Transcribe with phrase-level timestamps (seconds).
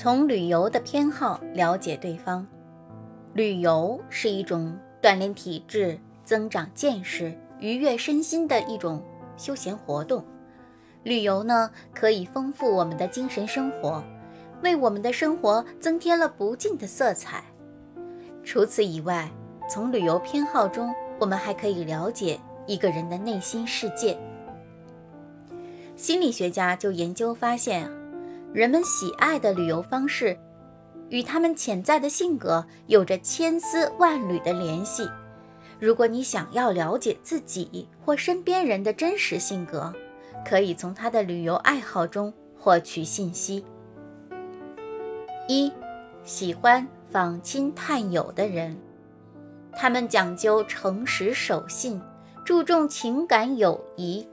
[0.00, 2.46] 从旅游的偏好了解对方。
[3.32, 9.02] 旅游是一种锻炼体质、增长见识、愉悦身心的一种
[9.36, 10.24] 休闲活动。
[11.02, 14.00] 旅游呢，可以丰富我们的精神生活，
[14.62, 17.42] 为我们的生活增添了不尽的色彩。
[18.44, 19.28] 除此以外，
[19.68, 22.38] 从旅游偏好中，我们还可以了解
[22.68, 24.16] 一个人的内心世界。
[25.96, 27.97] 心理学家就研究发现。
[28.52, 30.36] 人们喜爱的旅游方式，
[31.10, 35.08] 与他们潜在的性格有着千丝万缕的联系。
[35.78, 39.92] 如果你想要了解自己或身边人的真实性格，
[40.44, 43.64] 可以从他的旅游爱好中获取信息。
[45.46, 45.70] 一，
[46.24, 48.76] 喜欢访亲探友的人，
[49.72, 52.00] 他们讲究诚实守信，
[52.44, 54.26] 注重情感友谊。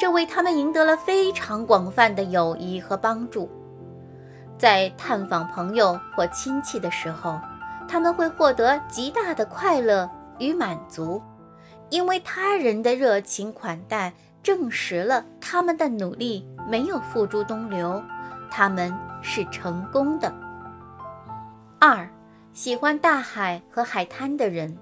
[0.00, 3.50] 这为他们赢得了非常广泛的友谊和帮助。
[4.56, 7.38] 在探访朋友或亲戚的时候，
[7.86, 11.20] 他们会获得极大的快乐与满足，
[11.90, 14.10] 因为他人的热情款待
[14.42, 18.02] 证实了他们的努力没有付诸东流，
[18.50, 20.32] 他们是成功的。
[21.78, 22.08] 二，
[22.54, 24.78] 喜欢大海和海滩的人，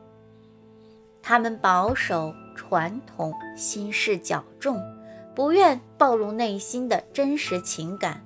[1.20, 4.80] 他们保守传统，心事较重。
[5.38, 8.20] 不愿暴露内心的真实情感，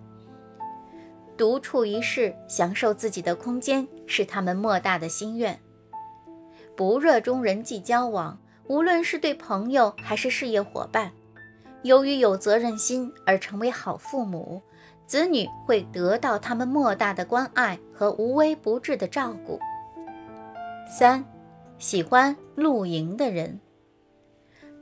[1.36, 5.60] 独处一室，享受自己的空间，是他们莫大的心愿。
[6.74, 11.12] 不热衷人际交往，无论是对朋友还是事业伙伴。
[11.82, 14.62] 由于有责任心而成为好父母，
[15.04, 19.60] 子女会得到他们莫大的关爱和无微不至的照顾。
[20.88, 21.22] 三，
[21.76, 23.60] 喜欢露营的人。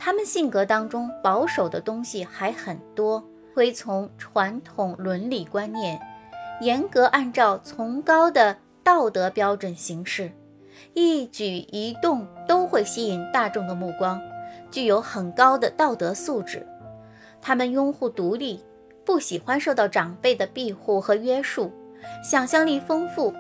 [0.03, 3.23] 他们性格当中保守的东西还很多，
[3.55, 6.01] 会从传统伦理观念，
[6.63, 10.33] 严格按照崇高的道德标准行事，
[10.95, 14.19] 一举一动都会吸引大众的目光，
[14.71, 16.67] 具有很高的道德素质。
[17.43, 18.65] 他们拥护独立，
[19.05, 21.71] 不喜欢受到长辈的庇护和约束，
[22.25, 23.35] 想象力丰富，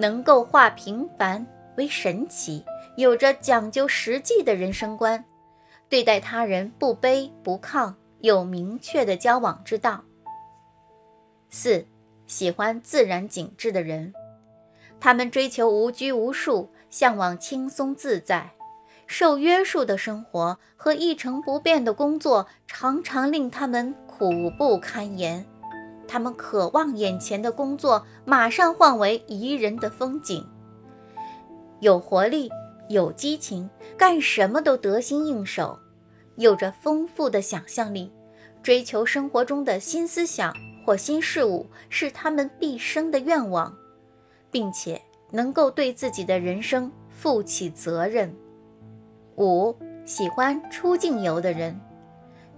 [0.00, 1.46] 能够化平凡
[1.76, 2.64] 为神奇，
[2.96, 5.24] 有着讲究实际的人生观。
[5.92, 7.92] 对待他人不卑不亢，
[8.22, 10.02] 有明确的交往之道。
[11.50, 11.84] 四，
[12.26, 14.14] 喜欢自然景致的人，
[14.98, 18.52] 他们追求无拘无束，向往轻松自在。
[19.06, 25.44] 受约束的生活和一成不变的工作，常常令他们苦不堪言。
[26.08, 30.48] 他们渴望眼前的工作马上换为宜人的风景，
[31.80, 32.50] 有活力。
[32.92, 35.78] 有激情，干什么都得心应手，
[36.36, 38.12] 有着丰富的想象力，
[38.62, 40.54] 追求生活中的新思想
[40.84, 43.74] 或新事物是他们毕生的愿望，
[44.50, 48.34] 并且能够对自己的人生负起责任。
[49.36, 49.74] 五，
[50.04, 51.80] 喜欢出境游的人，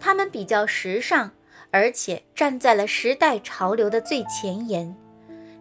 [0.00, 1.30] 他们比较时尚，
[1.70, 4.94] 而且站在了时代潮流的最前沿，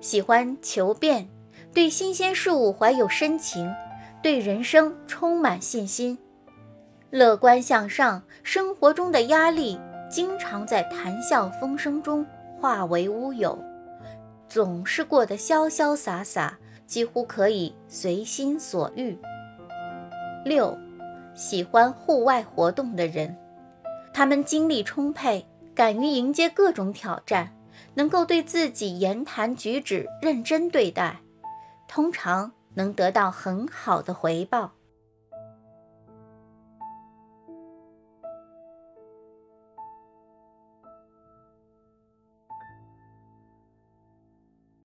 [0.01, 1.29] 喜欢求变，
[1.72, 3.72] 对新鲜事物怀有深情。
[4.23, 6.17] 对人生充满信心，
[7.09, 8.23] 乐观向上。
[8.41, 9.78] 生活中的压力
[10.09, 12.25] 经常在谈笑风生中
[12.57, 13.61] 化为乌有，
[14.47, 19.17] 总是过得潇潇洒洒，几乎可以随心所欲。
[20.45, 20.78] 六，
[21.35, 23.35] 喜欢户外活动的人，
[24.13, 25.45] 他们精力充沛，
[25.75, 27.53] 敢于迎接各种挑战，
[27.94, 31.17] 能够对自己言谈举止认真对待，
[31.90, 32.50] 通常。
[32.75, 34.72] 能得到很好的回报。